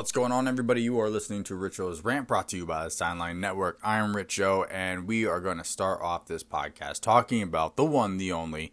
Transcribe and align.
What's 0.00 0.12
going 0.12 0.32
on, 0.32 0.48
everybody? 0.48 0.80
You 0.80 0.98
are 0.98 1.10
listening 1.10 1.44
to 1.44 1.54
Richo's 1.54 2.02
rant 2.02 2.26
brought 2.26 2.48
to 2.48 2.56
you 2.56 2.64
by 2.64 2.84
the 2.84 2.90
Sideline 2.90 3.38
Network. 3.38 3.78
I 3.82 3.98
am 3.98 4.14
Richo, 4.14 4.66
and 4.70 5.06
we 5.06 5.26
are 5.26 5.40
going 5.40 5.58
to 5.58 5.62
start 5.62 6.00
off 6.00 6.24
this 6.24 6.42
podcast 6.42 7.02
talking 7.02 7.42
about 7.42 7.76
the 7.76 7.84
one, 7.84 8.16
the 8.16 8.32
only 8.32 8.72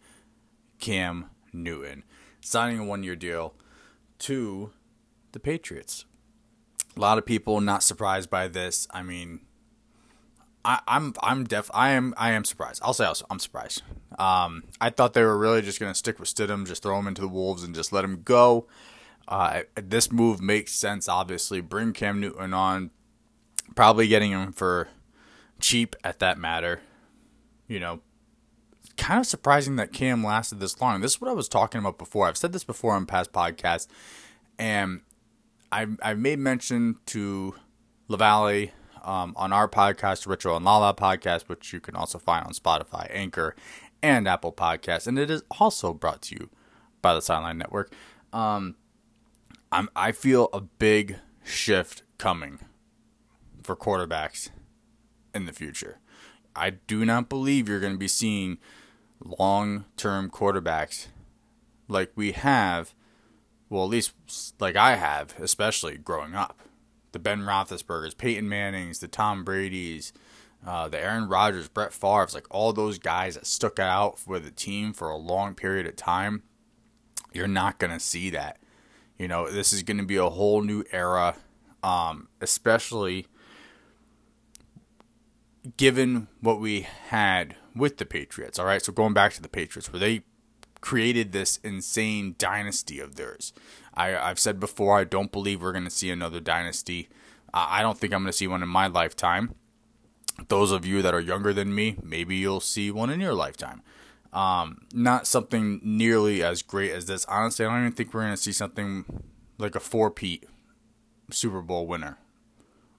Cam 0.80 1.30
Newton 1.52 2.06
signing 2.40 2.80
a 2.80 2.86
one 2.86 3.04
year 3.04 3.18
deal 3.18 3.56
to 4.20 4.72
the 5.34 5.40
Patriots. 5.42 6.06
A 6.96 7.02
lot 7.02 7.18
of 7.18 7.26
people 7.26 7.60
not 7.60 7.84
surprised 7.84 8.30
by 8.30 8.48
this. 8.48 8.88
I 8.92 9.04
mean, 9.04 9.42
I, 10.64 10.80
am 10.88 11.14
I'm 11.22 11.44
def 11.44 11.70
I 11.74 11.90
am 11.90 12.14
I 12.16 12.32
am 12.32 12.46
surprised. 12.46 12.82
I'll 12.86 12.94
say 12.94 13.04
also, 13.04 13.26
I'm 13.30 13.40
surprised. 13.40 13.82
Um, 14.18 14.64
I 14.80 14.92
thought 14.92 15.14
they 15.14 15.24
were 15.24 15.38
really 15.38 15.62
just 15.62 15.82
going 15.82 15.92
to 15.92 16.00
stick 16.00 16.20
with 16.20 16.34
Stidham, 16.34 16.66
just 16.66 16.84
throw 16.84 16.98
him 16.98 17.06
into 17.06 17.22
the 17.22 17.28
wolves, 17.28 17.66
and 17.66 17.76
just 17.76 17.92
let 17.92 18.06
him 18.06 18.22
go. 18.24 18.66
Uh, 19.28 19.64
this 19.76 20.12
move 20.12 20.42
makes 20.42 20.74
sense. 20.74 21.10
Obviously, 21.10 21.62
bring 21.62 21.94
Cam 21.94 22.20
Newton 22.20 22.54
on, 22.54 22.92
probably 23.76 24.08
getting 24.08 24.32
him 24.32 24.54
for 24.54 24.88
cheap 25.60 25.96
at 26.04 26.20
that 26.20 26.38
matter. 26.38 26.82
You 27.68 27.80
know, 27.80 28.00
kind 28.96 29.20
of 29.20 29.26
surprising 29.26 29.76
that 29.76 29.92
Cam 29.92 30.24
lasted 30.24 30.60
this 30.60 30.80
long. 30.80 31.02
This 31.02 31.14
is 31.16 31.22
what 31.22 31.30
I 31.30 31.34
was 31.34 31.50
talking 31.50 31.80
about 31.80 31.98
before. 31.98 32.28
I've 32.28 32.38
said 32.38 32.54
this 32.54 32.64
before 32.64 32.94
on 32.94 33.06
past 33.06 33.34
podcasts, 33.34 33.88
and 34.58 35.02
I 35.72 35.88
I 36.02 36.14
made 36.14 36.40
mention 36.40 36.98
to 37.08 37.56
Lavalle 38.08 38.70
um, 39.04 39.34
on 39.36 39.54
our 39.54 39.68
podcast, 39.68 40.28
Richo 40.28 40.56
and 40.56 40.66
Lala 40.66 40.94
podcast, 40.94 41.44
which 41.44 41.74
you 41.74 41.80
can 41.80 41.96
also 41.96 42.18
find 42.18 42.46
on 42.46 42.54
Spotify, 42.54 43.08
Anchor, 43.12 43.56
and 44.02 44.28
Apple 44.28 44.54
Podcasts, 44.54 45.08
and 45.08 45.20
it 45.20 45.30
is 45.30 45.44
also 45.60 45.94
brought 45.94 46.22
to 46.24 46.36
you 46.36 46.50
by 47.02 47.14
the 47.14 47.22
Sideline 47.22 47.58
Network. 47.58 47.94
Um, 48.34 48.76
I'm 49.72 49.90
I 49.96 50.12
feel 50.12 50.50
a 50.54 50.62
big 50.62 51.18
shift 51.44 52.04
coming 52.18 52.60
for 53.64 53.76
quarterbacks 53.76 54.50
in 55.34 55.46
the 55.46 55.54
future. 55.54 56.00
I 56.56 56.72
do 56.72 57.06
not 57.06 57.30
believe 57.30 57.68
you're 57.68 57.80
going 57.80 57.94
to 57.94 58.00
be 58.00 58.08
seeing 58.08 58.58
long-term 59.24 60.32
quarterbacks 60.32 61.08
like 61.88 62.12
we 62.16 62.32
have, 62.32 62.94
well, 63.70 63.84
at 63.84 63.90
least 63.90 64.14
like 64.60 64.76
I 64.76 64.96
have, 64.96 65.36
especially 65.40 65.98
growing 65.98 66.34
up 66.34 66.62
the 67.12 67.20
Ben 67.20 67.42
Roethlisbergers, 67.42 68.18
Peyton 68.18 68.50
Mannings, 68.50 69.00
the 69.00 69.08
Tom 69.08 69.44
Brady's, 69.44 70.14
uh, 70.66 70.88
the 70.88 71.00
Aaron 71.00 71.28
Rodgers, 71.28 71.68
Brett 71.68 71.94
Favre's, 71.94 72.34
like 72.34 72.48
all 72.50 72.74
those 72.74 73.00
guys 73.00 73.36
that 73.36 73.46
stuck 73.46 73.80
out 73.80 74.20
with 74.28 74.44
the 74.44 74.52
team 74.52 74.94
for 74.94 75.10
a 75.10 75.18
long 75.18 75.56
period 75.56 75.88
of 75.88 75.96
time. 75.96 76.44
You're 77.34 77.48
not 77.48 77.80
gonna 77.80 78.00
see 78.00 78.30
that. 78.32 78.60
You 79.18 79.28
know, 79.28 79.50
this 79.50 79.74
is 79.74 79.84
gonna 79.84 80.04
be 80.04 80.18
a 80.18 80.30
whole 80.30 80.62
new 80.62 80.84
era, 80.92 81.36
um, 81.84 82.28
especially 82.42 83.28
given 85.76 86.28
what 86.40 86.60
we 86.60 86.82
had 87.10 87.56
with 87.76 87.98
the 87.98 88.06
Patriots. 88.06 88.58
All 88.58 88.66
right, 88.66 88.82
so 88.82 88.94
going 88.94 89.14
back 89.14 89.34
to 89.34 89.42
the 89.42 89.50
Patriots, 89.50 89.92
where 89.92 90.00
they 90.00 90.24
created 90.82 91.32
this 91.32 91.58
insane 91.64 92.36
dynasty 92.38 93.00
of 93.00 93.16
theirs. 93.16 93.54
I, 93.94 94.16
I've 94.16 94.40
said 94.40 94.60
before, 94.60 94.98
I 94.98 95.04
don't 95.04 95.32
believe 95.32 95.62
we're 95.62 95.72
going 95.72 95.84
to 95.84 95.90
see 95.90 96.10
another 96.10 96.40
dynasty. 96.40 97.10
I 97.54 97.82
don't 97.82 97.98
think 97.98 98.14
I'm 98.14 98.22
going 98.22 98.32
to 98.32 98.38
see 98.38 98.48
one 98.48 98.64
in 98.64 98.70
my 98.70 98.88
lifetime. 98.88 99.56
Those 100.50 100.72
of 100.72 100.86
you 100.86 101.02
that 101.02 101.16
are 101.16 101.20
younger 101.20 101.52
than 101.52 101.74
me, 101.74 101.98
maybe 102.04 102.36
you'll 102.36 102.60
see 102.60 102.92
one 102.92 103.10
in 103.10 103.20
your 103.20 103.34
lifetime. 103.34 103.82
Um, 104.34 104.82
not 104.94 105.26
something 105.26 105.80
nearly 105.84 106.44
as 106.44 106.62
great 106.62 106.92
as 106.92 107.06
this. 107.06 107.26
Honestly, 107.26 107.66
I 107.66 107.70
don't 107.70 107.80
even 107.80 107.92
think 107.94 108.14
we're 108.14 108.22
going 108.22 108.34
to 108.34 108.38
see 108.42 108.52
something 108.52 109.06
like 109.58 109.76
a 109.76 109.80
four-peat 109.80 110.46
Super 111.32 111.62
Bowl 111.62 111.88
winner 111.88 112.18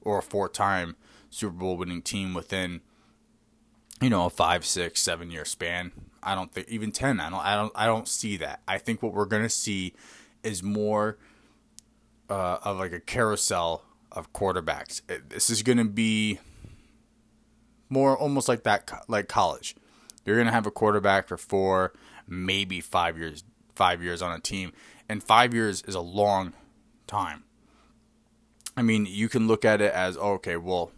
or 0.00 0.18
a 0.18 0.22
four-time 0.22 0.96
Super 1.30 1.52
Bowl 1.52 1.76
winning 1.76 2.02
team 2.02 2.34
within, 2.34 2.80
you 4.00 4.10
know, 4.10 4.26
a 4.26 4.30
five, 4.30 4.64
six, 4.64 5.00
seven 5.00 5.30
year 5.30 5.44
span. 5.44 5.92
I 6.22 6.34
don't 6.34 6.52
think 6.52 6.68
even 6.68 6.90
ten. 6.90 7.20
I 7.20 7.30
don't. 7.30 7.44
I 7.44 7.54
don't. 7.54 7.72
I 7.74 7.86
don't 7.86 8.08
see 8.08 8.36
that. 8.38 8.60
I 8.66 8.78
think 8.78 9.02
what 9.02 9.12
we're 9.12 9.24
gonna 9.24 9.48
see 9.48 9.94
is 10.42 10.62
more 10.62 11.18
uh, 12.28 12.58
of 12.62 12.78
like 12.78 12.92
a 12.92 13.00
carousel 13.00 13.84
of 14.12 14.32
quarterbacks. 14.32 15.02
This 15.28 15.50
is 15.50 15.62
going 15.62 15.78
to 15.78 15.84
be 15.84 16.38
more 17.88 18.16
almost 18.16 18.48
like 18.48 18.64
that, 18.64 18.90
like 19.08 19.28
college. 19.28 19.74
You're 20.28 20.36
going 20.36 20.46
to 20.46 20.52
have 20.52 20.66
a 20.66 20.70
quarterback 20.70 21.26
for 21.26 21.36
four, 21.36 21.92
maybe 22.26 22.80
five 22.80 23.18
years, 23.18 23.44
five 23.74 24.02
years 24.02 24.22
on 24.22 24.32
a 24.32 24.38
team, 24.38 24.72
and 25.08 25.22
five 25.22 25.54
years 25.54 25.82
is 25.82 25.94
a 25.94 26.00
long 26.00 26.52
time. 27.06 27.44
I 28.76 28.82
mean, 28.82 29.06
you 29.06 29.28
can 29.28 29.48
look 29.48 29.64
at 29.64 29.80
it 29.80 29.92
as 29.92 30.16
oh, 30.16 30.34
okay. 30.34 30.56
Well, 30.56 30.92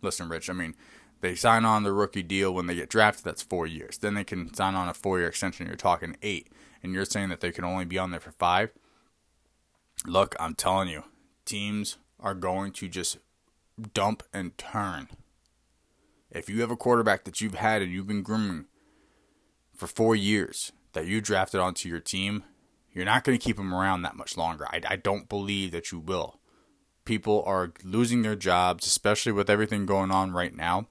listen, 0.00 0.28
Rich. 0.28 0.48
I 0.48 0.54
mean, 0.54 0.74
they 1.20 1.34
sign 1.34 1.64
on 1.64 1.82
the 1.82 1.92
rookie 1.92 2.22
deal 2.22 2.54
when 2.54 2.66
they 2.66 2.74
get 2.74 2.88
drafted. 2.88 3.24
That's 3.24 3.42
four 3.42 3.66
years. 3.66 3.98
Then 3.98 4.14
they 4.14 4.24
can 4.24 4.54
sign 4.54 4.74
on 4.74 4.88
a 4.88 4.94
four-year 4.94 5.28
extension. 5.28 5.66
You're 5.66 5.76
talking 5.76 6.16
eight, 6.22 6.48
and 6.82 6.94
you're 6.94 7.04
saying 7.04 7.28
that 7.28 7.40
they 7.40 7.52
can 7.52 7.64
only 7.64 7.84
be 7.84 7.98
on 7.98 8.10
there 8.10 8.20
for 8.20 8.32
five 8.32 8.72
look, 10.04 10.34
I'm 10.38 10.54
telling 10.54 10.88
you, 10.88 11.04
teams 11.44 11.98
are 12.20 12.34
going 12.34 12.72
to 12.72 12.88
just 12.88 13.18
dump 13.94 14.22
and 14.32 14.56
turn. 14.58 15.08
If 16.30 16.48
you 16.48 16.60
have 16.60 16.70
a 16.70 16.76
quarterback 16.76 17.24
that 17.24 17.40
you've 17.40 17.54
had 17.54 17.82
and 17.82 17.92
you've 17.92 18.06
been 18.06 18.22
grooming 18.22 18.66
for 19.76 19.86
four 19.86 20.16
years 20.16 20.72
that 20.92 21.06
you 21.06 21.20
drafted 21.20 21.60
onto 21.60 21.88
your 21.88 22.00
team, 22.00 22.44
you're 22.92 23.04
not 23.04 23.24
going 23.24 23.38
to 23.38 23.44
keep 23.44 23.58
him 23.58 23.74
around 23.74 24.02
that 24.02 24.16
much 24.16 24.36
longer. 24.36 24.66
I, 24.70 24.80
I 24.88 24.96
don't 24.96 25.28
believe 25.28 25.72
that 25.72 25.92
you 25.92 25.98
will. 25.98 26.40
People 27.04 27.44
are 27.46 27.72
losing 27.84 28.22
their 28.22 28.36
jobs, 28.36 28.86
especially 28.86 29.32
with 29.32 29.50
everything 29.50 29.86
going 29.86 30.10
on 30.10 30.32
right 30.32 30.54
now. 30.54 30.88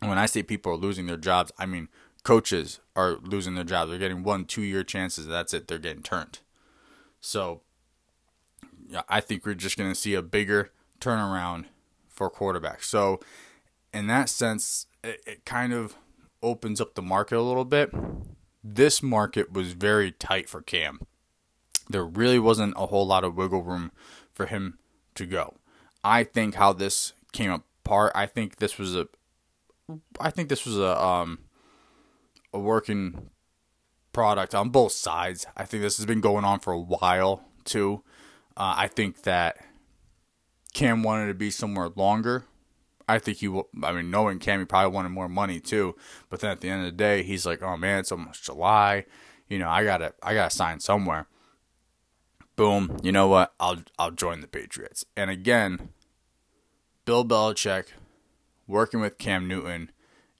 And 0.00 0.08
when 0.08 0.18
I 0.18 0.26
say 0.26 0.42
people 0.42 0.72
are 0.72 0.76
losing 0.76 1.06
their 1.06 1.16
jobs, 1.16 1.52
I 1.58 1.66
mean 1.66 1.88
coaches 2.24 2.80
are 2.96 3.18
losing 3.22 3.54
their 3.54 3.64
jobs. 3.64 3.90
They're 3.90 3.98
getting 3.98 4.22
one, 4.22 4.46
two 4.46 4.62
year 4.62 4.82
chances. 4.82 5.26
That's 5.26 5.54
it. 5.54 5.68
They're 5.68 5.78
getting 5.78 6.02
turned. 6.02 6.40
So 7.20 7.60
I 9.08 9.20
think 9.20 9.46
we're 9.46 9.54
just 9.54 9.76
going 9.76 9.90
to 9.90 9.94
see 9.94 10.14
a 10.14 10.22
bigger 10.22 10.72
turnaround 11.00 11.66
for 12.08 12.30
quarterbacks. 12.30 12.84
So, 12.84 13.20
in 13.92 14.06
that 14.06 14.28
sense, 14.28 14.86
it, 15.02 15.22
it 15.26 15.44
kind 15.44 15.72
of 15.72 15.96
opens 16.42 16.80
up 16.80 16.94
the 16.94 17.02
market 17.02 17.38
a 17.38 17.42
little 17.42 17.64
bit. 17.64 17.92
This 18.64 19.02
market 19.02 19.52
was 19.52 19.72
very 19.72 20.12
tight 20.12 20.48
for 20.48 20.62
Cam. 20.62 21.00
There 21.88 22.04
really 22.04 22.38
wasn't 22.38 22.74
a 22.76 22.86
whole 22.86 23.06
lot 23.06 23.24
of 23.24 23.36
wiggle 23.36 23.62
room 23.62 23.92
for 24.32 24.46
him 24.46 24.78
to 25.14 25.26
go. 25.26 25.54
I 26.04 26.24
think 26.24 26.54
how 26.54 26.72
this 26.72 27.12
came 27.32 27.50
apart. 27.50 28.12
I 28.14 28.26
think 28.26 28.56
this 28.56 28.78
was 28.78 28.94
a, 28.94 29.08
I 30.20 30.30
think 30.30 30.48
this 30.48 30.64
was 30.64 30.78
a 30.78 31.00
um, 31.02 31.38
a 32.52 32.58
working 32.58 33.30
product 34.12 34.54
on 34.54 34.70
both 34.70 34.92
sides. 34.92 35.46
I 35.56 35.64
think 35.64 35.82
this 35.82 35.96
has 35.96 36.06
been 36.06 36.20
going 36.20 36.44
on 36.44 36.60
for 36.60 36.72
a 36.72 36.78
while 36.78 37.44
too. 37.64 38.02
Uh, 38.56 38.74
I 38.76 38.88
think 38.88 39.22
that 39.22 39.56
Cam 40.74 41.02
wanted 41.02 41.28
to 41.28 41.34
be 41.34 41.50
somewhere 41.50 41.88
longer. 41.94 42.44
I 43.08 43.18
think 43.18 43.38
he, 43.38 43.48
will. 43.48 43.68
I 43.82 43.92
mean, 43.92 44.10
knowing 44.10 44.38
Cam, 44.38 44.60
he 44.60 44.64
probably 44.64 44.94
wanted 44.94 45.10
more 45.10 45.28
money 45.28 45.60
too. 45.60 45.96
But 46.28 46.40
then 46.40 46.50
at 46.50 46.60
the 46.60 46.68
end 46.68 46.80
of 46.80 46.86
the 46.86 46.96
day, 46.96 47.22
he's 47.22 47.46
like, 47.46 47.62
"Oh 47.62 47.76
man, 47.76 48.00
it's 48.00 48.12
almost 48.12 48.44
July. 48.44 49.06
You 49.48 49.58
know, 49.58 49.68
I 49.68 49.84
gotta, 49.84 50.14
I 50.22 50.34
gotta 50.34 50.54
sign 50.54 50.80
somewhere." 50.80 51.26
Boom. 52.56 52.98
You 53.02 53.12
know 53.12 53.28
what? 53.28 53.54
I'll, 53.58 53.82
I'll 53.98 54.10
join 54.10 54.40
the 54.40 54.46
Patriots. 54.46 55.04
And 55.16 55.30
again, 55.30 55.88
Bill 57.04 57.24
Belichick 57.24 57.86
working 58.66 59.00
with 59.00 59.18
Cam 59.18 59.48
Newton 59.48 59.90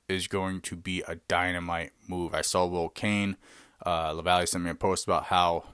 is 0.09 0.29
going 0.29 0.61
to 0.61 0.77
be 0.77 1.03
a 1.09 1.17
dynamite 1.27 1.93
move. 2.07 2.35
I 2.35 2.43
saw 2.43 2.67
Will 2.67 2.91
Kane, 2.91 3.37
uh, 3.85 4.13
Lavalle 4.13 4.47
sent 4.47 4.65
me 4.65 4.71
a 4.71 4.75
post 4.75 5.05
about 5.07 5.25
how 5.25 5.65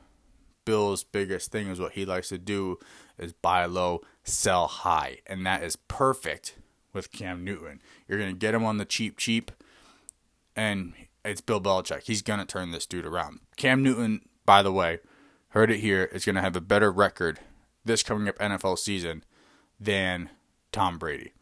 Bill's 0.64 1.02
biggest 1.02 1.50
thing 1.50 1.68
is 1.68 1.80
what 1.80 1.92
he 1.92 2.04
likes 2.04 2.28
to 2.28 2.38
do 2.38 2.78
is 3.18 3.32
buy 3.32 3.64
low, 3.66 4.02
sell 4.22 4.66
high, 4.66 5.18
and 5.26 5.44
that 5.46 5.62
is 5.62 5.76
perfect 5.76 6.56
with 6.98 7.12
Cam 7.12 7.44
Newton. 7.44 7.80
You're 8.06 8.18
gonna 8.18 8.32
get 8.32 8.54
him 8.54 8.64
on 8.64 8.78
the 8.78 8.84
cheap, 8.84 9.16
cheap, 9.16 9.52
and 10.56 10.94
it's 11.24 11.40
Bill 11.40 11.60
Belichick. 11.60 12.02
He's 12.02 12.22
gonna 12.22 12.44
turn 12.44 12.72
this 12.72 12.86
dude 12.86 13.06
around. 13.06 13.38
Cam 13.56 13.82
Newton, 13.82 14.22
by 14.44 14.62
the 14.62 14.72
way, 14.72 14.98
heard 15.50 15.70
it 15.70 15.78
here, 15.78 16.04
is 16.12 16.24
gonna 16.24 16.40
have 16.40 16.56
a 16.56 16.60
better 16.60 16.90
record 16.90 17.38
this 17.84 18.02
coming 18.02 18.28
up 18.28 18.36
NFL 18.38 18.78
season 18.78 19.22
than 19.78 20.30
Tom 20.72 20.98
Brady, 20.98 21.32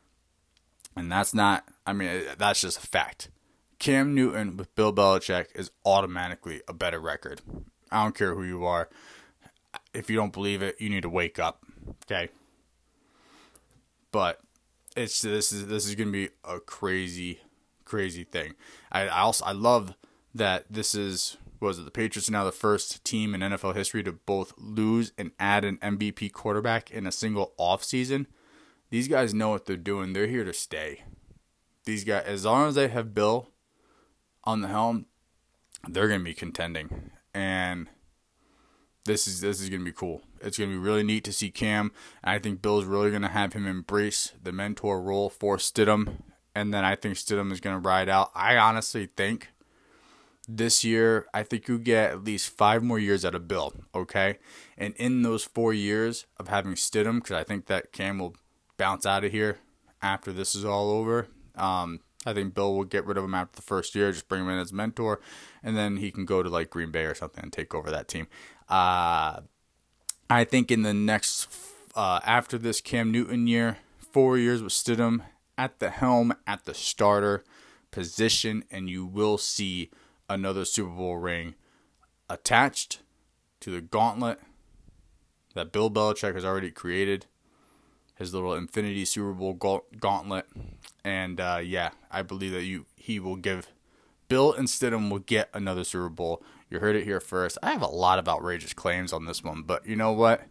and 0.94 1.11
that's 1.11 1.32
not. 1.32 1.64
I 1.87 1.94
mean, 1.94 2.25
that's 2.37 2.61
just 2.61 2.79
a 2.79 2.87
fact. 2.87 3.31
Cam 3.79 4.14
Newton 4.14 4.59
with 4.59 4.75
Bill 4.75 4.93
Belichick 4.93 5.47
is 5.55 5.70
automatically 5.85 6.61
a 6.69 6.75
better 6.75 7.00
record. 7.00 7.41
I 7.91 8.02
don't 8.02 8.14
care 8.14 8.35
who 8.35 8.43
you 8.43 8.67
are 8.67 8.88
if 9.97 10.11
you 10.11 10.17
don't 10.17 10.32
believe 10.32 10.62
it, 10.62 10.81
you 10.81 10.91
need 10.91 11.02
to 11.02 11.09
wake 11.09 11.38
up. 11.38 11.64
Okay. 12.05 12.29
But 14.12 14.41
it's 14.96 15.20
this 15.22 15.52
is 15.52 15.66
this 15.66 15.87
is 15.87 15.94
gonna 15.94 16.10
be 16.10 16.31
a 16.44 16.60
crazy, 16.60 17.40
crazy 17.84 18.25
thing. 18.25 18.54
I, 18.90 19.02
I 19.02 19.20
also 19.20 19.44
I 19.44 19.52
love 19.52 19.94
that 20.34 20.64
this 20.70 20.94
is 20.94 21.37
was 21.60 21.78
it 21.78 21.84
the 21.84 21.90
Patriots 21.90 22.28
are 22.28 22.32
now 22.32 22.44
the 22.44 22.52
first 22.52 23.04
team 23.04 23.34
in 23.34 23.40
NFL 23.40 23.75
history 23.75 24.02
to 24.02 24.12
both 24.12 24.52
lose 24.58 25.12
and 25.16 25.31
add 25.38 25.64
an 25.64 25.78
MVP 25.78 26.32
quarterback 26.32 26.90
in 26.90 27.06
a 27.06 27.12
single 27.12 27.52
offseason. 27.58 28.26
These 28.90 29.08
guys 29.08 29.34
know 29.34 29.50
what 29.50 29.66
they're 29.66 29.76
doing. 29.76 30.12
They're 30.12 30.26
here 30.26 30.44
to 30.44 30.52
stay. 30.52 31.02
These 31.84 32.04
guys, 32.04 32.25
as 32.26 32.44
long 32.44 32.69
as 32.69 32.75
they 32.75 32.88
have 32.88 33.14
Bill 33.14 33.49
on 34.44 34.60
the 34.60 34.69
helm, 34.69 35.06
they're 35.88 36.08
going 36.08 36.20
to 36.20 36.25
be 36.25 36.34
contending. 36.34 37.10
And 37.34 37.88
this 39.04 39.26
is 39.26 39.40
this 39.40 39.60
is 39.60 39.69
going 39.69 39.81
to 39.81 39.84
be 39.84 39.92
cool. 39.92 40.22
It's 40.41 40.59
going 40.59 40.71
to 40.71 40.77
be 40.77 40.83
really 40.83 41.03
neat 41.03 41.25
to 41.25 41.33
see 41.33 41.50
Cam. 41.50 41.93
I 42.23 42.38
think 42.38 42.62
Bill's 42.62 42.85
really 42.85 43.11
going 43.11 43.23
to 43.23 43.29
have 43.29 43.53
him 43.53 43.67
embrace 43.67 44.33
the 44.43 44.53
mentor 44.53 45.00
role 45.00 45.29
for 45.29 45.56
Stidham. 45.56 46.23
And 46.55 46.73
then 46.73 46.85
I 46.85 46.97
think 46.97 47.17
Stidham 47.17 47.53
is 47.53 47.61
going 47.61 47.77
to 47.77 47.87
ride 47.87 48.09
out. 48.09 48.31
I 48.35 48.56
honestly 48.56 49.06
think 49.17 49.49
this 50.49 50.85
year, 50.85 51.27
I 51.35 51.43
think 51.43 51.69
you 51.69 51.79
get 51.79 52.12
at 52.12 52.25
least 52.25 52.50
five 52.50 52.83
more 52.83 52.99
years 52.99 53.25
out 53.25 53.35
of 53.35 53.49
Bill, 53.49 53.75
okay? 53.94 54.38
And 54.79 54.94
in 54.97 55.23
those 55.23 55.44
four 55.44 55.75
years 55.75 56.27
of 56.38 56.49
having 56.49 56.75
Stidham, 56.75 57.17
because 57.17 57.37
I 57.37 57.44
think 57.44 57.67
that 57.67 57.93
Cam 57.93 58.19
will 58.19 58.35
bounce 58.77 59.05
out 59.05 59.25
of 59.25 59.33
here 59.33 59.59
after 60.00 60.33
this 60.33 60.55
is 60.55 60.65
all 60.65 60.91
over. 60.91 61.29
Um, 61.56 62.00
I 62.25 62.33
think 62.33 62.55
Bill 62.55 62.75
will 62.75 62.85
get 62.85 63.06
rid 63.06 63.17
of 63.17 63.25
him 63.25 63.35
after 63.35 63.56
the 63.56 63.62
first 63.62 63.94
year, 63.94 64.12
just 64.12 64.29
bring 64.29 64.43
him 64.43 64.49
in 64.50 64.59
as 64.59 64.73
mentor, 64.73 65.21
and 65.62 65.77
then 65.77 65.99
he 65.99 66.11
can 66.11 66.25
go 66.25 66.43
to 66.43 66.49
like 66.49 66.71
Green 66.71 66.91
Bay 66.91 67.05
or 67.05 67.15
something 67.15 67.43
and 67.43 67.53
take 67.53 67.75
over 67.75 67.91
that 67.91 68.09
team. 68.09 68.27
Uh, 68.69 69.41
I 70.28 70.44
think 70.44 70.73
in 70.73 70.82
the 70.82 70.94
next, 70.94 71.49
uh, 71.94 72.20
after 72.25 72.58
this 72.58 72.81
Cam 72.81 73.12
Newton 73.12 73.46
year, 73.46 73.78
four 73.99 74.37
years 74.37 74.62
with 74.62 74.73
Stidham 74.73 75.23
at 75.56 75.78
the 75.78 75.90
helm, 75.90 76.34
at 76.46 76.64
the 76.64 76.75
starter 76.75 77.44
position, 77.93 78.64
and 78.70 78.90
you 78.90 79.06
will 79.06 79.38
see 79.38 79.90
another 80.28 80.64
Super 80.64 80.90
Bowl 80.90 81.17
ring 81.17 81.55
attached 82.28 83.00
to 83.61 83.70
the 83.70 83.81
gauntlet 83.81 84.40
that 85.55 85.70
Bill 85.70 85.90
Belichick 85.90 86.34
has 86.34 86.44
already 86.44 86.70
created. 86.73 87.26
His 88.17 88.34
little 88.34 88.55
Infinity 88.55 89.05
Super 89.05 89.32
Bowl 89.32 89.55
gauntlet, 90.00 90.46
and 91.05 91.38
uh, 91.38 91.61
yeah, 91.62 91.90
I 92.11 92.23
believe 92.23 92.52
that 92.52 92.64
you 92.64 92.87
he 92.96 93.20
will 93.20 93.37
give 93.37 93.69
Bill 94.28 94.52
and 94.52 94.69
Stidham 94.69 95.11
will 95.11 95.20
get 95.20 95.50
another 95.55 95.84
Super 95.84 96.08
Bowl. 96.08 96.43
You 96.69 96.81
heard 96.81 96.96
it 96.96 97.05
here 97.05 97.20
first. 97.20 97.58
I 97.62 97.70
have 97.70 97.82
a 97.82 97.87
lot 97.87 98.19
of 98.19 98.28
outrageous 98.28 98.73
claims 98.73 99.12
on 99.12 99.25
this 99.25 99.44
one, 99.44 99.62
but 99.62 99.87
you 99.87 99.94
know 99.94 100.12
what? 100.12 100.43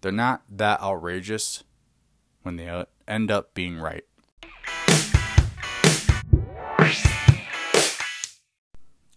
They're 0.00 0.12
not 0.12 0.42
that 0.50 0.80
outrageous 0.82 1.64
when 2.42 2.56
they 2.56 2.84
end 3.06 3.30
up 3.30 3.54
being 3.54 3.78
right. 3.78 4.04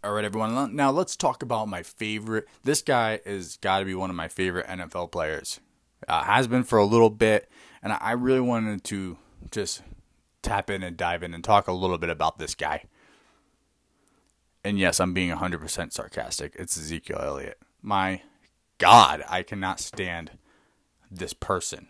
All 0.01 0.13
right, 0.13 0.23
everyone. 0.23 0.75
Now 0.75 0.91
let's 0.91 1.15
talk 1.15 1.43
about 1.43 1.67
my 1.67 1.83
favorite. 1.83 2.47
This 2.63 2.81
guy 2.81 3.19
is 3.25 3.57
got 3.57 3.79
to 3.79 3.85
be 3.85 3.95
one 3.95 4.09
of 4.09 4.15
my 4.15 4.27
favorite 4.27 4.67
NFL 4.67 5.11
players. 5.11 5.59
Uh, 6.07 6.23
has 6.23 6.47
been 6.47 6.63
for 6.63 6.79
a 6.79 6.85
little 6.85 7.09
bit, 7.09 7.49
and 7.83 7.91
I 7.91 8.13
really 8.13 8.39
wanted 8.39 8.83
to 8.85 9.17
just 9.51 9.81
tap 10.41 10.69
in 10.69 10.83
and 10.83 10.95
dive 10.95 11.23
in 11.23 11.33
and 11.33 11.43
talk 11.43 11.67
a 11.67 11.73
little 11.73 11.97
bit 11.97 12.09
about 12.09 12.37
this 12.37 12.55
guy. 12.55 12.85
And 14.63 14.77
yes, 14.77 14.99
I'm 14.99 15.13
being 15.13 15.31
100% 15.31 15.93
sarcastic. 15.93 16.53
It's 16.55 16.77
Ezekiel 16.77 17.19
Elliott. 17.21 17.59
My 17.81 18.21
God, 18.77 19.23
I 19.27 19.43
cannot 19.43 19.79
stand 19.79 20.31
this 21.09 21.33
person 21.33 21.87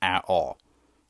at 0.00 0.24
all. 0.26 0.58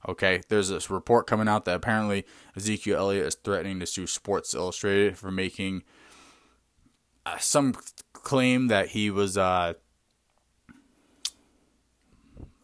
Okay, 0.09 0.43
there's 0.49 0.69
this 0.69 0.91
report 0.91 1.27
coming 1.27 1.49
out 1.49 1.65
that 1.65 1.77
apparently 1.77 2.25
Ezekiel 2.57 2.99
Elliott 2.99 3.27
is 3.27 3.35
threatening 3.37 3.79
to 3.81 3.87
sue 3.87 4.07
Sports 4.07 4.53
Illustrated 4.53 5.17
for 5.17 5.31
making 5.31 5.83
uh, 7.25 7.39
some 7.39 7.75
claim 8.13 8.67
that 8.67 8.89
he 8.89 9.11
was 9.11 9.39
uh, 9.39 9.75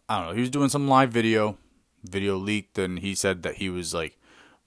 I 0.09 0.17
don't 0.17 0.27
know, 0.27 0.33
he 0.33 0.41
was 0.41 0.49
doing 0.49 0.69
some 0.69 0.87
live 0.87 1.11
video, 1.11 1.57
video 2.03 2.35
leaked, 2.35 2.77
and 2.77 2.99
he 2.99 3.13
said 3.15 3.43
that 3.43 3.55
he 3.55 3.69
was 3.69 3.93
like 3.93 4.17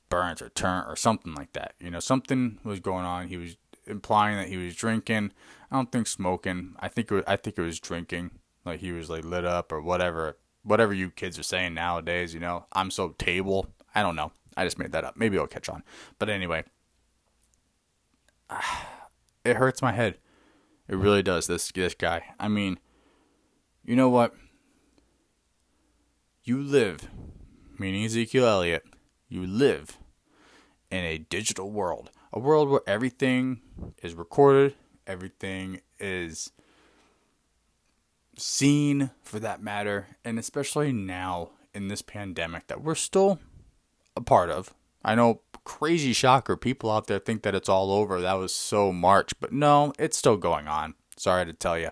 burnt 0.08 0.40
or 0.40 0.48
turned 0.50 0.86
or 0.88 0.96
something 0.96 1.34
like 1.34 1.52
that. 1.52 1.74
You 1.80 1.90
know, 1.90 2.00
something 2.00 2.58
was 2.64 2.80
going 2.80 3.04
on. 3.04 3.28
He 3.28 3.36
was 3.36 3.56
implying 3.86 4.36
that 4.36 4.48
he 4.48 4.56
was 4.56 4.74
drinking. 4.74 5.32
I 5.70 5.76
don't 5.76 5.90
think 5.90 6.06
smoking. 6.06 6.74
I 6.78 6.88
think 6.88 7.10
it 7.10 7.14
was, 7.14 7.24
I 7.26 7.36
think 7.36 7.58
it 7.58 7.62
was 7.62 7.80
drinking. 7.80 8.32
Like 8.64 8.80
he 8.80 8.92
was 8.92 9.10
like 9.10 9.24
lit 9.24 9.44
up 9.44 9.72
or 9.72 9.80
whatever. 9.80 10.38
Whatever 10.64 10.94
you 10.94 11.10
kids 11.10 11.38
are 11.38 11.44
saying 11.44 11.74
nowadays, 11.74 12.34
you 12.34 12.40
know. 12.40 12.66
I'm 12.72 12.90
so 12.90 13.10
table. 13.18 13.66
I 13.94 14.02
don't 14.02 14.16
know. 14.16 14.32
I 14.56 14.64
just 14.64 14.78
made 14.78 14.92
that 14.92 15.04
up. 15.04 15.16
Maybe 15.16 15.38
I'll 15.38 15.46
catch 15.46 15.68
on. 15.68 15.82
But 16.18 16.28
anyway, 16.28 16.64
it 19.44 19.56
hurts 19.56 19.82
my 19.82 19.92
head. 19.92 20.18
It 20.88 20.96
really 20.96 21.22
does. 21.22 21.46
This 21.46 21.72
this 21.72 21.94
guy. 21.94 22.22
I 22.38 22.48
mean, 22.48 22.78
you 23.84 23.96
know 23.96 24.08
what? 24.08 24.34
You 26.44 26.60
live, 26.60 27.08
meaning 27.78 28.04
Ezekiel 28.04 28.46
Elliott. 28.46 28.84
You 29.28 29.46
live 29.46 29.98
in 30.90 31.04
a 31.04 31.18
digital 31.18 31.70
world, 31.70 32.10
a 32.32 32.38
world 32.38 32.68
where 32.68 32.82
everything 32.86 33.60
is 34.02 34.14
recorded, 34.14 34.74
everything 35.06 35.80
is 35.98 36.50
seen 38.38 39.10
for 39.22 39.38
that 39.38 39.62
matter, 39.62 40.08
and 40.24 40.38
especially 40.38 40.92
now 40.92 41.50
in 41.74 41.88
this 41.88 42.02
pandemic 42.02 42.66
that 42.68 42.82
we're 42.82 42.94
still 42.94 43.38
a 44.16 44.20
part 44.20 44.50
of. 44.50 44.74
I 45.04 45.14
know 45.14 45.40
crazy 45.64 46.12
shocker. 46.12 46.56
People 46.56 46.90
out 46.90 47.06
there 47.06 47.18
think 47.18 47.42
that 47.42 47.54
it's 47.54 47.68
all 47.68 47.92
over. 47.92 48.20
That 48.20 48.34
was 48.34 48.54
so 48.54 48.92
March, 48.92 49.32
but 49.40 49.52
no, 49.52 49.92
it's 49.98 50.16
still 50.16 50.36
going 50.36 50.68
on. 50.68 50.94
Sorry 51.16 51.44
to 51.44 51.52
tell 51.52 51.78
you. 51.78 51.90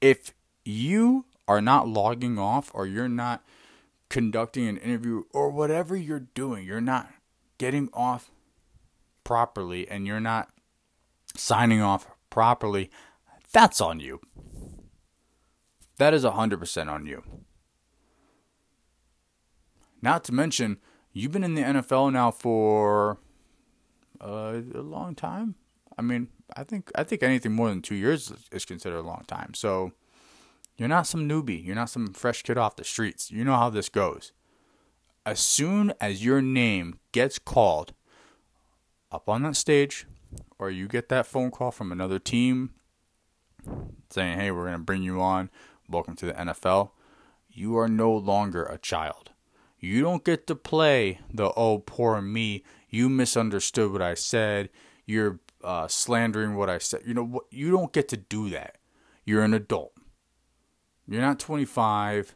If 0.00 0.34
you 0.64 1.24
are 1.48 1.60
not 1.60 1.88
logging 1.88 2.38
off 2.38 2.70
or 2.74 2.86
you're 2.86 3.08
not 3.08 3.44
conducting 4.08 4.68
an 4.68 4.76
interview 4.76 5.24
or 5.32 5.50
whatever 5.50 5.96
you're 5.96 6.20
doing, 6.20 6.66
you're 6.66 6.80
not 6.80 7.08
getting 7.58 7.88
off 7.92 8.30
properly 9.24 9.88
and 9.88 10.06
you're 10.06 10.20
not 10.20 10.50
signing 11.36 11.80
off 11.80 12.06
properly, 12.30 12.90
that's 13.52 13.80
on 13.80 14.00
you. 14.00 14.20
That 15.98 16.12
is 16.12 16.24
100% 16.24 16.88
on 16.88 17.06
you. 17.06 17.22
Not 20.02 20.24
to 20.24 20.32
mention, 20.32 20.78
You've 21.16 21.32
been 21.32 21.44
in 21.44 21.54
the 21.54 21.62
NFL 21.62 22.12
now 22.12 22.30
for 22.30 23.16
uh, 24.20 24.60
a 24.74 24.82
long 24.82 25.14
time. 25.14 25.54
I 25.96 26.02
mean, 26.02 26.28
I 26.54 26.62
think 26.62 26.92
I 26.94 27.04
think 27.04 27.22
anything 27.22 27.52
more 27.52 27.70
than 27.70 27.80
two 27.80 27.94
years 27.94 28.30
is 28.52 28.66
considered 28.66 28.98
a 28.98 29.00
long 29.00 29.24
time. 29.26 29.54
So 29.54 29.92
you're 30.76 30.90
not 30.90 31.06
some 31.06 31.26
newbie. 31.26 31.64
You're 31.64 31.74
not 31.74 31.88
some 31.88 32.12
fresh 32.12 32.42
kid 32.42 32.58
off 32.58 32.76
the 32.76 32.84
streets. 32.84 33.30
You 33.30 33.44
know 33.44 33.56
how 33.56 33.70
this 33.70 33.88
goes. 33.88 34.32
As 35.26 35.40
soon 35.40 35.92
as 36.00 36.24
your 36.24 36.40
name 36.40 37.00
gets 37.10 37.40
called 37.40 37.92
up 39.10 39.28
on 39.28 39.42
that 39.42 39.56
stage, 39.56 40.06
or 40.56 40.70
you 40.70 40.86
get 40.86 41.08
that 41.08 41.26
phone 41.26 41.50
call 41.50 41.72
from 41.72 41.90
another 41.90 42.20
team 42.20 42.70
saying, 44.08 44.38
"Hey, 44.38 44.52
we're 44.52 44.66
going 44.66 44.78
to 44.78 44.84
bring 44.84 45.02
you 45.02 45.20
on. 45.20 45.50
Welcome 45.88 46.14
to 46.16 46.26
the 46.26 46.32
NFL." 46.32 46.92
You 47.50 47.76
are 47.76 47.88
no 47.88 48.14
longer 48.14 48.62
a 48.66 48.78
child. 48.78 49.30
You 49.80 50.00
don't 50.00 50.22
get 50.22 50.46
to 50.46 50.54
play 50.54 51.18
the 51.34 51.50
oh 51.56 51.80
poor 51.80 52.22
me. 52.22 52.62
You 52.88 53.08
misunderstood 53.08 53.90
what 53.90 54.02
I 54.02 54.14
said. 54.14 54.70
You're 55.06 55.40
uh, 55.64 55.88
slandering 55.88 56.54
what 56.54 56.70
I 56.70 56.78
said. 56.78 57.00
You 57.04 57.14
know 57.14 57.24
what? 57.24 57.46
You 57.50 57.72
don't 57.72 57.92
get 57.92 58.06
to 58.10 58.16
do 58.16 58.48
that. 58.50 58.76
You're 59.24 59.42
an 59.42 59.54
adult. 59.54 59.92
You're 61.08 61.20
not 61.20 61.40
25. 61.40 62.35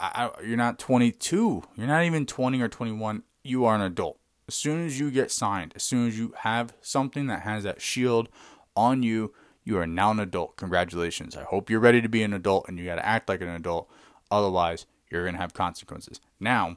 I, 0.00 0.30
you're 0.44 0.56
not 0.56 0.78
22. 0.78 1.62
You're 1.76 1.86
not 1.86 2.04
even 2.04 2.26
20 2.26 2.60
or 2.60 2.68
21. 2.68 3.22
You 3.42 3.64
are 3.64 3.74
an 3.74 3.82
adult. 3.82 4.18
As 4.48 4.54
soon 4.54 4.84
as 4.84 4.98
you 4.98 5.10
get 5.10 5.30
signed, 5.30 5.72
as 5.76 5.82
soon 5.82 6.08
as 6.08 6.18
you 6.18 6.34
have 6.38 6.74
something 6.80 7.26
that 7.26 7.42
has 7.42 7.64
that 7.64 7.80
shield 7.80 8.28
on 8.74 9.02
you, 9.02 9.32
you 9.64 9.78
are 9.78 9.86
now 9.86 10.10
an 10.10 10.20
adult. 10.20 10.56
Congratulations. 10.56 11.36
I 11.36 11.44
hope 11.44 11.70
you're 11.70 11.80
ready 11.80 12.00
to 12.00 12.08
be 12.08 12.22
an 12.22 12.32
adult 12.32 12.66
and 12.68 12.78
you 12.78 12.84
got 12.84 12.96
to 12.96 13.06
act 13.06 13.28
like 13.28 13.42
an 13.42 13.48
adult. 13.48 13.88
Otherwise, 14.30 14.86
you're 15.10 15.24
going 15.24 15.34
to 15.34 15.40
have 15.40 15.54
consequences. 15.54 16.20
Now, 16.40 16.76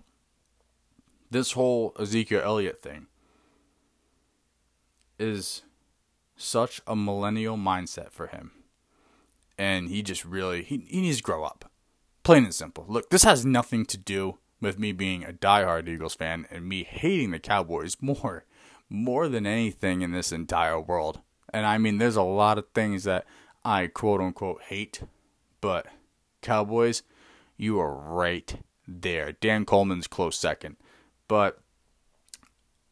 this 1.32 1.54
whole 1.54 1.96
Ezekiel 2.00 2.42
Elliott 2.44 2.82
thing 2.82 3.08
is 5.18 5.64
such 6.36 6.82
a 6.86 6.96
millennial 6.96 7.58
mindset 7.58 8.12
for 8.12 8.28
him. 8.28 8.52
And 9.58 9.90
he 9.90 10.02
just 10.02 10.26
really 10.26 10.64
he, 10.64 10.86
he 10.88 11.02
needs 11.02 11.18
to 11.18 11.24
grow 11.24 11.44
up. 11.44 11.72
Plain 12.24 12.46
and 12.46 12.56
simple. 12.56 12.86
Look, 12.88 13.10
this 13.10 13.24
has 13.24 13.46
nothing 13.46 13.86
to 13.88 13.98
do 13.98 14.38
with 14.62 14.80
me 14.80 14.94
being 14.94 15.24
a 15.24 15.34
diehard 15.34 15.90
Eagles 15.90 16.16
fan 16.16 16.48
and 16.50 16.68
me 16.68 16.84
hating 16.84 17.32
the 17.32 17.40
Cowboys 17.40 17.98
more 18.02 18.46
more 18.90 19.28
than 19.28 19.48
anything 19.48 20.02
in 20.02 20.12
this 20.12 20.32
entire 20.32 20.80
world. 20.80 21.20
And 21.52 21.66
I 21.66 21.78
mean 21.78 21.98
there's 21.98 22.16
a 22.16 22.24
lot 22.24 22.58
of 22.58 22.70
things 22.74 23.04
that 23.04 23.26
I 23.66 23.88
quote 23.88 24.22
unquote 24.22 24.62
hate, 24.64 25.02
but 25.60 25.88
Cowboys 26.42 27.04
you 27.58 27.80
are 27.80 27.94
right 27.94 28.62
there. 28.88 29.32
Dan 29.32 29.66
Coleman's 29.66 30.08
close 30.08 30.38
second. 30.38 30.78
But 31.28 31.60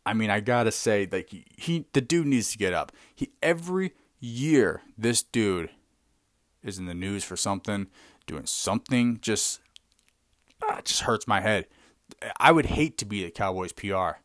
I 0.06 0.14
mean, 0.14 0.30
I 0.30 0.40
gotta 0.40 0.72
say, 0.72 1.08
like 1.12 1.30
he, 1.30 1.46
he 1.56 1.86
the 1.94 2.02
dude 2.02 2.28
needs 2.28 2.52
to 2.52 2.58
get 2.58 2.74
up. 2.74 2.92
He 3.14 3.32
every 3.42 3.94
year 4.20 4.82
this 4.98 5.24
dude 5.24 5.70
is 6.64 6.78
in 6.78 6.86
the 6.86 6.94
news 6.94 7.24
for 7.24 7.36
something, 7.36 7.88
doing 8.28 8.46
something 8.46 9.20
just 9.22 9.60
uh, 10.68 10.82
just 10.82 11.02
hurts 11.02 11.28
my 11.28 11.42
head. 11.42 11.68
I 12.40 12.52
would 12.52 12.68
hate 12.68 12.98
to 13.00 13.06
be 13.06 13.24
the 13.24 13.32
Cowboys 13.32 13.72
PR. 13.72 14.20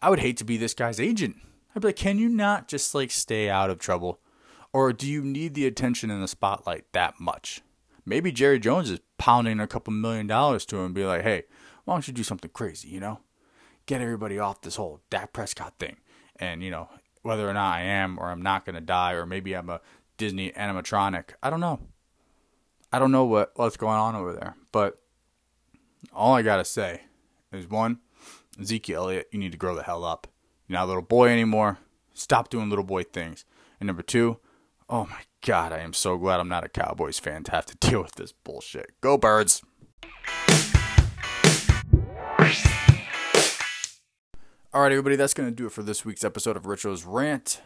I 0.00 0.10
would 0.10 0.20
hate 0.20 0.36
to 0.38 0.44
be 0.44 0.56
this 0.56 0.74
guy's 0.74 1.00
agent. 1.00 1.36
I'd 1.74 1.82
be 1.82 1.88
like, 1.88 1.96
can 1.96 2.18
you 2.18 2.28
not 2.28 2.68
just 2.68 2.94
like 2.94 3.10
stay 3.10 3.48
out 3.48 3.70
of 3.70 3.78
trouble? 3.78 4.20
Or 4.72 4.92
do 4.92 5.08
you 5.08 5.22
need 5.22 5.54
the 5.54 5.66
attention 5.66 6.10
in 6.10 6.20
the 6.20 6.28
spotlight 6.28 6.84
that 6.92 7.20
much? 7.20 7.62
Maybe 8.04 8.32
Jerry 8.32 8.58
Jones 8.58 8.90
is 8.90 9.00
pounding 9.18 9.60
a 9.60 9.66
couple 9.66 9.92
million 9.92 10.26
dollars 10.26 10.66
to 10.66 10.76
him 10.78 10.86
and 10.86 10.94
be 10.94 11.04
like, 11.04 11.22
hey, 11.22 11.44
why 11.84 11.94
don't 11.94 12.08
you 12.08 12.14
do 12.14 12.24
something 12.24 12.50
crazy, 12.52 12.88
you 12.88 13.00
know? 13.00 13.20
Get 13.86 14.00
everybody 14.00 14.38
off 14.38 14.62
this 14.62 14.76
whole 14.76 15.00
Dak 15.10 15.32
Prescott 15.32 15.74
thing. 15.78 15.96
And, 16.36 16.62
you 16.62 16.70
know, 16.70 16.88
whether 17.22 17.48
or 17.48 17.52
not 17.52 17.76
I 17.76 17.82
am 17.82 18.18
or 18.18 18.30
I'm 18.30 18.42
not 18.42 18.64
going 18.64 18.74
to 18.74 18.80
die, 18.80 19.12
or 19.12 19.26
maybe 19.26 19.54
I'm 19.54 19.70
a 19.70 19.80
Disney 20.22 20.52
animatronic, 20.52 21.30
I 21.42 21.50
don't 21.50 21.58
know. 21.58 21.80
I 22.92 23.00
don't 23.00 23.10
know 23.10 23.24
what, 23.24 23.50
what's 23.56 23.76
going 23.76 23.98
on 23.98 24.14
over 24.14 24.32
there. 24.32 24.54
But 24.70 25.02
all 26.12 26.32
I 26.34 26.42
got 26.42 26.58
to 26.58 26.64
say 26.64 27.00
is 27.50 27.68
one, 27.68 27.98
Ezekiel 28.56 29.02
Elliott, 29.02 29.26
you 29.32 29.40
need 29.40 29.50
to 29.50 29.58
grow 29.58 29.74
the 29.74 29.82
hell 29.82 30.04
up. 30.04 30.28
You're 30.68 30.78
not 30.78 30.84
a 30.84 30.86
little 30.86 31.02
boy 31.02 31.30
anymore. 31.30 31.78
Stop 32.14 32.50
doing 32.50 32.68
little 32.68 32.84
boy 32.84 33.02
things. 33.02 33.44
And 33.80 33.88
number 33.88 34.04
two, 34.04 34.38
oh 34.88 35.06
my 35.06 35.22
God, 35.44 35.72
I 35.72 35.80
am 35.80 35.92
so 35.92 36.16
glad 36.16 36.38
I'm 36.38 36.48
not 36.48 36.62
a 36.62 36.68
Cowboys 36.68 37.18
fan 37.18 37.42
to 37.42 37.50
have 37.50 37.66
to 37.66 37.76
deal 37.80 38.00
with 38.00 38.14
this 38.14 38.30
bullshit. 38.30 38.92
Go 39.00 39.18
Birds! 39.18 39.60
All 44.72 44.82
right, 44.82 44.92
everybody, 44.92 45.16
that's 45.16 45.34
going 45.34 45.48
to 45.48 45.54
do 45.54 45.66
it 45.66 45.72
for 45.72 45.82
this 45.82 46.04
week's 46.04 46.22
episode 46.22 46.56
of 46.56 46.62
Richo's 46.62 47.04
Rant, 47.04 47.60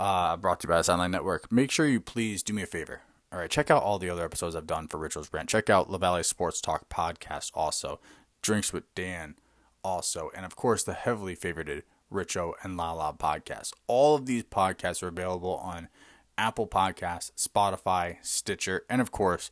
uh, 0.00 0.36
brought 0.38 0.60
to 0.60 0.66
you 0.66 0.70
by 0.70 0.78
the 0.78 0.82
Sideline 0.82 1.10
Network. 1.10 1.52
Make 1.52 1.70
sure 1.70 1.86
you 1.86 2.00
please 2.00 2.42
do 2.42 2.54
me 2.54 2.62
a 2.62 2.66
favor. 2.66 3.02
All 3.30 3.38
right, 3.38 3.50
check 3.50 3.70
out 3.70 3.82
all 3.82 3.98
the 3.98 4.10
other 4.10 4.24
episodes 4.24 4.56
I've 4.56 4.66
done 4.66 4.88
for 4.88 4.98
Richo's 4.98 5.32
Rant. 5.32 5.50
Check 5.50 5.70
out 5.70 5.88
La 5.88 5.92
LaValle 5.92 6.24
Sports 6.24 6.60
Talk 6.60 6.88
podcast 6.88 7.50
also, 7.54 8.00
Drinks 8.42 8.72
with 8.72 8.92
Dan 8.94 9.36
also, 9.84 10.30
and 10.34 10.44
of 10.44 10.56
course 10.56 10.82
the 10.82 10.94
heavily 10.94 11.36
favorited 11.36 11.82
Richo 12.12 12.54
and 12.62 12.76
Lala 12.76 13.14
podcast. 13.16 13.74
All 13.86 14.16
of 14.16 14.26
these 14.26 14.42
podcasts 14.42 15.02
are 15.02 15.08
available 15.08 15.56
on 15.58 15.88
Apple 16.36 16.66
Podcasts, 16.66 17.30
Spotify, 17.36 18.16
Stitcher, 18.22 18.84
and 18.88 19.00
of 19.00 19.12
course, 19.12 19.50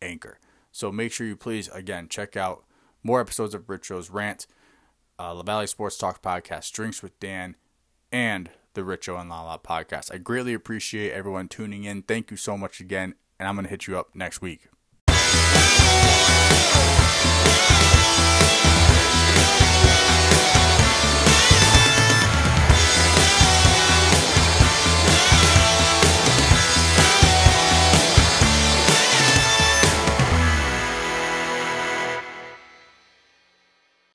Anchor. 0.00 0.38
So 0.72 0.90
make 0.90 1.12
sure 1.12 1.26
you 1.26 1.36
please, 1.36 1.68
again, 1.68 2.08
check 2.08 2.36
out 2.36 2.64
more 3.04 3.20
episodes 3.20 3.54
of 3.54 3.66
Richo's 3.66 4.10
Rant 4.10 4.46
uh, 5.18 5.34
LaValle 5.34 5.66
Sports 5.66 5.98
Talk 5.98 6.22
podcast, 6.22 6.72
Drinks 6.72 7.02
with 7.02 7.20
Dan, 7.20 7.54
and 8.10 8.48
the 8.74 8.82
Richo 8.82 9.20
and 9.20 9.28
Lala 9.28 9.58
podcast. 9.58 10.12
I 10.12 10.18
greatly 10.18 10.54
appreciate 10.54 11.12
everyone 11.12 11.48
tuning 11.48 11.84
in. 11.84 12.02
Thank 12.02 12.30
you 12.30 12.36
so 12.36 12.56
much 12.56 12.80
again, 12.80 13.14
and 13.38 13.48
I'm 13.48 13.54
going 13.54 13.64
to 13.64 13.70
hit 13.70 13.86
you 13.86 13.98
up 13.98 14.14
next 14.14 14.40
week. 14.40 14.68